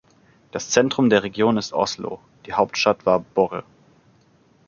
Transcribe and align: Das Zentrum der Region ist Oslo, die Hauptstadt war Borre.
Das 0.51 0.67
Zentrum 0.71 1.11
der 1.11 1.21
Region 1.21 1.57
ist 1.57 1.73
Oslo, 1.73 2.19
die 2.47 2.53
Hauptstadt 2.53 3.05
war 3.05 3.19
Borre. 3.19 3.63